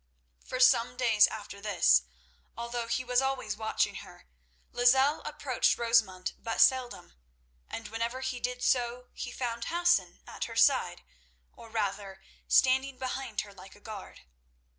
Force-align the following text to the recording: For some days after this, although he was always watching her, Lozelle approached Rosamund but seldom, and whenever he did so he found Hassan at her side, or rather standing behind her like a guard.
For 0.43 0.59
some 0.59 0.97
days 0.97 1.27
after 1.27 1.61
this, 1.61 2.01
although 2.57 2.87
he 2.87 3.03
was 3.03 3.21
always 3.21 3.55
watching 3.55 3.97
her, 3.97 4.25
Lozelle 4.71 5.21
approached 5.25 5.77
Rosamund 5.77 6.33
but 6.39 6.59
seldom, 6.59 7.13
and 7.69 7.87
whenever 7.87 8.21
he 8.21 8.39
did 8.39 8.63
so 8.63 9.09
he 9.13 9.31
found 9.31 9.65
Hassan 9.65 10.23
at 10.25 10.45
her 10.45 10.55
side, 10.55 11.03
or 11.55 11.69
rather 11.69 12.19
standing 12.47 12.97
behind 12.97 13.41
her 13.41 13.53
like 13.53 13.75
a 13.75 13.79
guard. 13.79 14.21